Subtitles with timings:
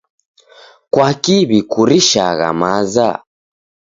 [0.93, 3.09] Kwaki w'ikurishagha maza?